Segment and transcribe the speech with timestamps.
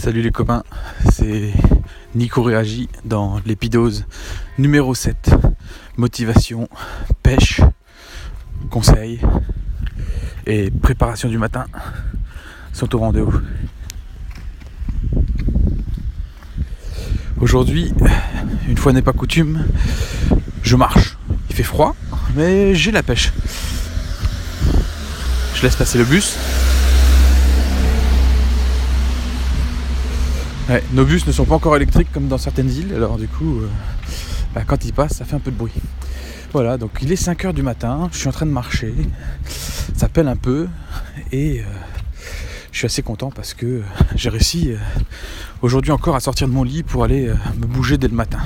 [0.00, 0.62] Salut les copains,
[1.12, 1.52] c'est
[2.14, 4.06] Nico Réagi dans l'épidose
[4.56, 5.34] numéro 7.
[5.98, 6.70] Motivation,
[7.22, 7.60] pêche,
[8.70, 9.20] conseils
[10.46, 11.66] et préparation du matin
[12.72, 13.42] sont au rendez-vous.
[17.38, 17.92] Aujourd'hui,
[18.70, 19.66] une fois n'est pas coutume,
[20.62, 21.18] je marche.
[21.50, 21.94] Il fait froid,
[22.34, 23.34] mais j'ai la pêche.
[25.56, 26.38] Je laisse passer le bus
[30.92, 33.68] nos bus ne sont pas encore électriques comme dans certaines îles, alors du coup, euh,
[34.54, 35.72] bah, quand ils passent, ça fait un peu de bruit.
[36.52, 38.94] Voilà, donc il est 5h du matin, je suis en train de marcher,
[39.96, 40.68] ça pèle un peu,
[41.32, 41.64] et euh,
[42.72, 43.82] je suis assez content parce que
[44.14, 44.76] j'ai réussi euh,
[45.62, 48.40] aujourd'hui encore à sortir de mon lit pour aller me bouger dès le matin.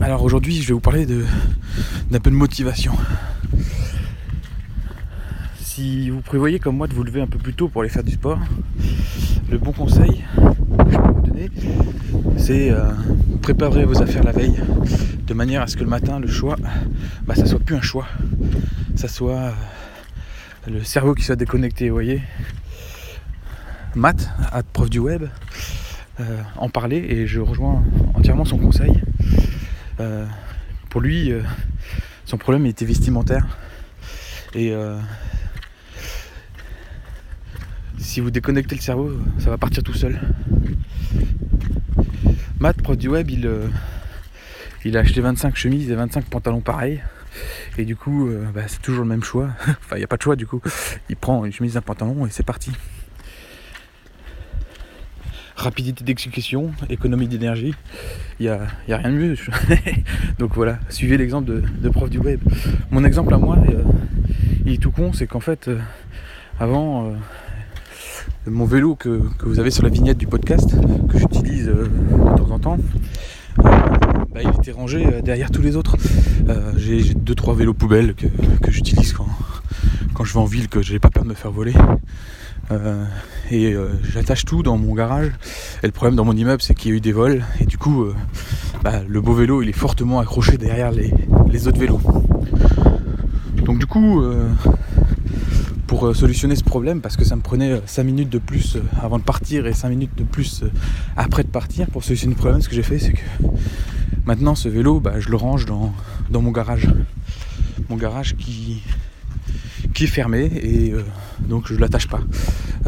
[0.00, 2.92] Alors aujourd'hui, je vais vous parler d'un peu de motivation.
[5.74, 8.04] Si vous prévoyez comme moi de vous lever un peu plus tôt pour aller faire
[8.04, 8.38] du sport,
[9.50, 11.50] le bon conseil que je peux vous donner,
[12.36, 12.90] c'est euh,
[13.40, 14.60] préparer vos affaires la veille,
[15.26, 16.56] de manière à ce que le matin, le choix,
[17.22, 18.06] bah, ça soit plus un choix,
[18.96, 19.52] ça soit euh,
[20.66, 22.20] le cerveau qui soit déconnecté, vous voyez.
[23.94, 25.24] Matt, à prof du web,
[26.20, 29.00] euh, en parlait et je rejoins entièrement son conseil.
[30.90, 31.32] pour lui,
[32.26, 33.46] son problème était vestimentaire.
[38.02, 40.20] Si vous déconnectez le cerveau, ça va partir tout seul.
[42.58, 43.68] Matt, prof du web, il, euh,
[44.92, 47.00] a acheté 25 chemises et 25 pantalons pareils.
[47.78, 49.50] Et du coup, euh, bah, c'est toujours le même choix.
[49.66, 50.60] enfin, il n'y a pas de choix du coup.
[51.08, 52.72] Il prend une chemise, un pantalon et c'est parti.
[55.54, 57.74] Rapidité d'exécution, économie d'énergie,
[58.40, 59.36] il n'y a, a, rien de mieux.
[60.38, 62.40] Donc voilà, suivez l'exemple de, prof du web.
[62.90, 63.84] Mon exemple à moi, euh,
[64.66, 65.70] il est tout con, c'est qu'en fait,
[66.58, 67.14] avant,
[68.50, 70.74] mon vélo que, vous avez sur la vignette du podcast,
[71.08, 72.78] que j'utilise euh, de temps en temps,
[73.60, 73.62] euh,
[74.34, 75.96] bah, il était rangé euh, derrière tous les autres.
[76.76, 79.28] j'ai 2-3 vélos poubelles que, j'utilise quand,
[80.14, 81.74] quand je vais en ville, que je n'ai pas peur de me faire voler.
[83.50, 85.30] et j'attache tout dans mon garage.
[85.82, 87.44] Et le problème dans mon immeuble, c'est qu'il y a eu des vols.
[87.60, 88.06] Et du coup,
[88.82, 92.00] bah, le beau vélo, il est fortement accroché derrière les autres vélos.
[93.64, 94.22] Donc du coup,
[95.86, 98.76] pour euh, solutionner ce problème parce que ça me prenait 5 euh, minutes de plus
[98.76, 100.64] euh, avant de partir et 5 minutes de plus
[101.16, 102.62] après de partir pour solutionner le problème.
[102.62, 103.22] Ce que j'ai fait c'est que
[104.24, 105.92] maintenant ce vélo bah, je le range dans,
[106.30, 106.88] mon garage.
[107.88, 108.82] Mon garage qui,
[109.94, 110.94] qui est fermé et
[111.40, 112.20] donc je l'attache pas.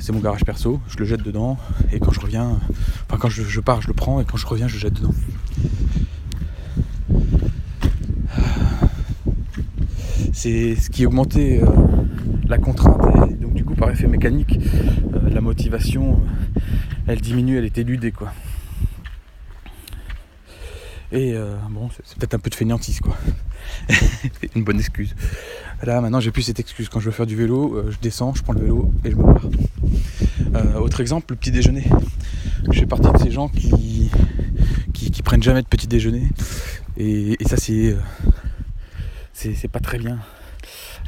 [0.00, 1.56] C'est mon garage perso je le jette dedans
[1.92, 2.58] et quand je reviens
[3.06, 5.14] enfin quand je, pars je le prends et quand je reviens je jette dedans.
[10.32, 11.62] C'est ce qui augmentait
[12.48, 14.58] la contrainte et donc du coup par effet mécanique
[15.14, 16.20] euh, la motivation
[16.56, 16.60] euh,
[17.06, 18.32] elle diminue elle est éludée quoi.
[21.10, 23.16] Et euh, bon c'est peut-être un peu de fainéantise quoi.
[24.54, 25.14] Une bonne excuse.
[25.82, 26.88] Là maintenant j'ai plus cette excuse.
[26.88, 29.22] Quand je veux faire du vélo je descends je prends le vélo et je me
[29.22, 30.82] barre.
[30.82, 31.84] Autre exemple le petit déjeuner.
[32.70, 34.10] Je fais partie de ces gens qui
[35.24, 36.28] prennent jamais de petit déjeuner.
[36.96, 37.96] Et, et ça c'est
[39.32, 40.18] c'est pas très bien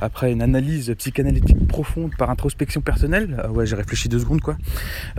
[0.00, 4.56] après une analyse psychanalytique profonde par introspection personnelle, ah ouais j'ai réfléchi deux secondes quoi,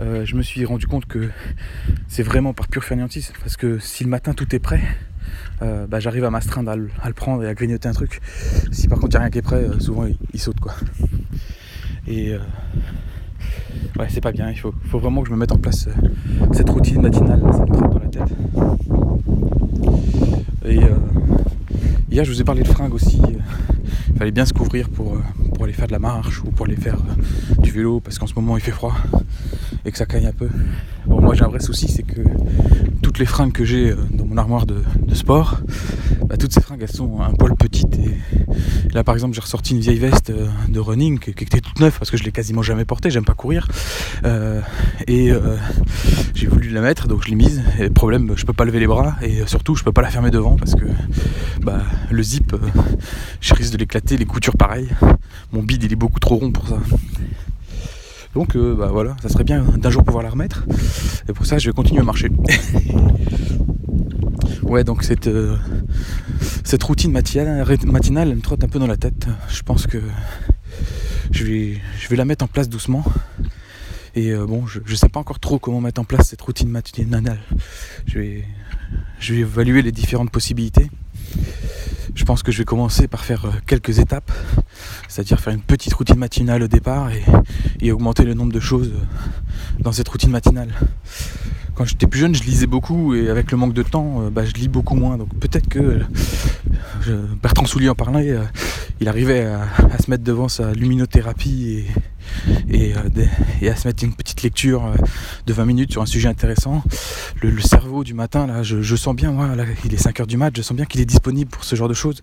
[0.00, 1.30] euh, je me suis rendu compte que
[2.08, 4.82] c'est vraiment par pure fainéantise, parce que si le matin tout est prêt,
[5.62, 8.20] euh, bah, j'arrive à m'astreindre à, le prendre et à grignoter un truc.
[8.72, 10.74] Si par contre il n'y a rien qui est prêt, euh, souvent il, saute quoi.
[12.08, 12.34] Et
[13.98, 15.88] ouais c'est pas bien, il faut, vraiment que je me mette en place
[16.52, 18.36] cette routine matinale, ça me trotte dans la tête.
[20.64, 20.80] Et
[22.12, 23.20] hier je vous ai parlé de fringues aussi.
[24.18, 25.22] Fallait bien se couvrir pour, euh,
[25.54, 28.26] pour aller faire de la marche ou pour aller faire euh, du vélo parce qu'en
[28.26, 28.94] ce moment il fait froid
[29.84, 30.48] et que ça caille un peu.
[31.06, 32.20] Bon moi j'ai un vrai souci c'est que
[33.00, 34.82] toutes les fringues que j'ai euh, dans mon armoire de,
[35.14, 35.60] sport,
[36.26, 37.98] bah, toutes ces fringues elles sont un poil petites.
[37.98, 38.18] Et
[38.92, 42.10] là par exemple j'ai ressorti une vieille veste de running qui, était toute neuve parce
[42.10, 43.66] que je l'ai quasiment jamais portée, j'aime pas courir
[46.42, 48.88] j'ai voulu la mettre donc je l'ai mise et problème je peux pas lever les
[48.88, 50.86] bras et surtout je peux pas la fermer devant parce que
[51.60, 52.56] bah, le zip
[53.40, 54.88] je risque de l'éclater les coutures pareilles.
[55.52, 56.78] Mon bide il est beaucoup trop rond pour ça.
[58.34, 60.64] Donc euh, bah voilà, ça serait bien d'un jour pouvoir la remettre.
[61.28, 62.28] Et pour ça je vais continuer à marcher.
[64.64, 65.56] ouais donc cette, euh,
[66.64, 69.28] cette routine matinale, matinale elle me trotte un peu dans la tête.
[69.48, 69.98] Je pense que
[71.30, 73.04] je vais, je vais la mettre en place doucement.
[74.14, 76.68] Et euh, bon, je, ne sais pas encore trop comment mettre en place cette routine
[76.68, 77.38] matinale.
[78.06, 78.44] Je vais,
[79.30, 80.90] évaluer les différentes possibilités.
[82.14, 84.30] je pense que je vais commencer par faire quelques étapes,
[85.08, 87.10] c'est-à-dire faire une petite routine matinale au départ
[87.80, 88.92] et, augmenter le nombre de choses
[89.78, 90.72] dans cette routine matinale.
[91.74, 94.52] Quand j'étais plus jeune, je lisais beaucoup et avec le manque de temps, bah, je
[94.52, 95.16] lis beaucoup moins.
[95.16, 96.02] Donc peut-être que
[97.42, 98.36] Bertrand Soulier en parlait,
[99.00, 101.86] il arrivait à, se mettre devant sa luminothérapie
[102.70, 102.92] et,
[103.60, 104.82] et, à se mettre une petite lecture
[105.46, 106.82] de 20 minutes sur un sujet intéressant.
[107.40, 109.48] Le, cerveau du matin, là, je, sens bien, moi,
[109.84, 111.94] il est 5h du mat, je sens bien qu'il est disponible pour ce genre de
[111.94, 112.22] choses.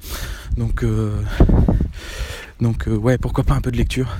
[0.57, 1.11] Donc, euh,
[2.61, 4.17] donc euh, ouais, pourquoi pas un peu de lecture.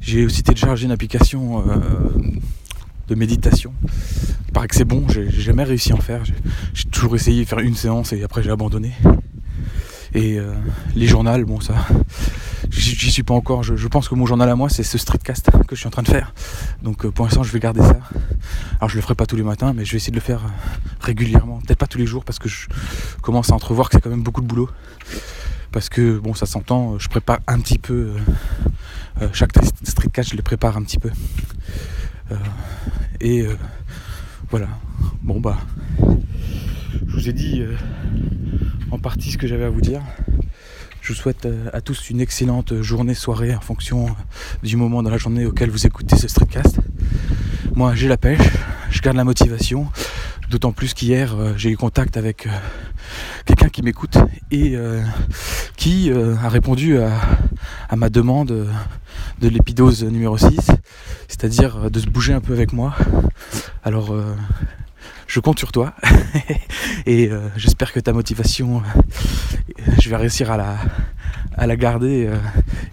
[0.00, 1.76] J'ai aussi téléchargé une application euh,
[3.08, 3.72] de méditation.
[4.46, 6.22] Il paraît que c'est bon, j'ai jamais réussi à en faire.
[6.74, 8.92] J'ai toujours essayé de faire une séance et après j'ai abandonné.
[10.14, 10.38] Et
[10.94, 11.74] les journaux, bon ça,
[12.70, 13.62] j'y suis pas encore.
[13.62, 16.02] Je, pense que mon journal à moi, c'est ce streetcast que je suis en train
[16.02, 16.34] de faire.
[16.82, 17.98] Donc euh, pour l'instant, je vais garder ça.
[18.80, 20.44] Alors je le ferai pas tous les matins, mais je vais essayer de le faire
[20.44, 20.48] euh,
[21.00, 21.58] régulièrement.
[21.58, 22.68] Peut-être pas tous les jours parce que je
[23.22, 24.68] commence à entrevoir que c'est quand même beaucoup de boulot.
[25.72, 26.98] Parce que bon, ça s'entend.
[26.98, 28.14] Je prépare un petit peu
[29.20, 31.10] euh, chaque streetcast, je les prépare un petit peu.
[33.20, 33.46] et
[34.50, 34.68] voilà.
[35.22, 35.58] Bon bah,
[37.06, 37.62] je vous ai dit
[38.90, 40.02] en partie ce que j'avais à vous dire.
[41.08, 44.10] Je vous souhaite euh, à tous une excellente journée, soirée en fonction euh,
[44.62, 46.80] du moment dans la journée auquel vous écoutez ce streetcast.
[47.74, 48.46] Moi j'ai la pêche,
[48.90, 49.86] je garde la motivation,
[50.50, 52.46] d'autant plus qu'hier euh, j'ai eu contact avec
[53.46, 54.18] quelqu'un qui m'écoute
[54.50, 54.76] et
[55.78, 58.68] qui a répondu à, ma demande
[59.40, 60.50] de l'épidose numéro 6,
[61.26, 62.94] c'est-à-dire de se bouger un peu avec moi.
[63.82, 64.14] Alors
[65.28, 65.94] je compte sur toi
[67.06, 70.56] et euh, j'espère que ta motivation, euh, je vais réussir à
[71.66, 72.38] la, garder euh,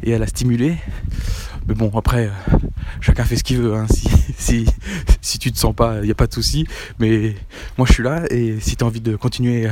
[0.03, 0.77] et à la stimuler.
[1.67, 2.29] Mais bon, après,
[3.01, 3.73] chacun fait ce qu'il veut.
[3.73, 3.87] Hein.
[3.89, 4.07] Si,
[4.37, 4.65] si,
[5.21, 6.67] si, tu te sens pas, il n'y a pas de souci.
[6.99, 7.35] Mais
[7.77, 9.67] moi, je suis là et si tu as envie de continuer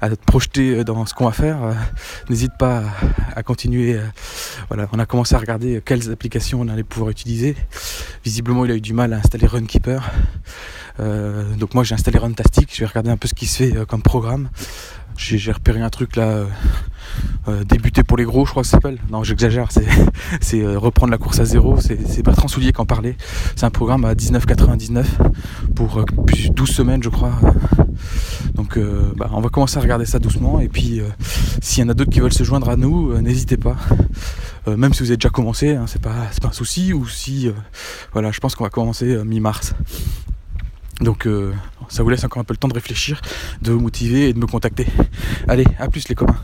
[0.00, 1.58] à, te projeter dans ce qu'on va faire,
[2.30, 2.82] n'hésite pas
[3.36, 4.00] à, continuer.
[4.70, 7.54] on a commencé à regarder quelles applications on allait pouvoir utiliser.
[8.24, 10.10] Visiblement, il a eu du mal à installer Runkeeper.
[11.00, 13.76] Euh, donc moi j'ai installé Runtastic, je vais regarder un peu ce qui se fait
[13.76, 14.48] euh, comme programme.
[15.16, 16.44] J'ai repéré un truc là,
[17.46, 18.98] euh, débuter pour les gros, je crois que ça s'appelle.
[19.10, 19.68] Non, j'exagère,
[20.40, 21.78] c'est reprendre la course à zéro.
[21.80, 23.16] C'est Bertrand Soulier qui en parlait.
[23.54, 25.04] C'est un programme à 19,99
[25.76, 26.04] pour
[26.50, 27.30] 12 semaines, je crois.
[28.54, 28.76] Donc
[29.16, 30.58] bah, on va commencer à regarder ça doucement.
[30.58, 31.00] Et puis
[31.62, 33.76] s'il y en a d'autres qui veulent se joindre à nous, n'hésitez pas.
[34.66, 36.92] même si vous avez déjà commencé, hein, c'est pas, pas un souci.
[36.92, 37.52] Ou si,
[38.12, 39.74] voilà, je pense qu'on va commencer mi-mars.
[41.00, 41.52] Donc euh,
[41.88, 43.20] ça vous laisse encore un peu le temps de réfléchir,
[43.62, 44.86] de vous motiver et de me contacter.
[45.48, 46.40] Allez, à plus les copains.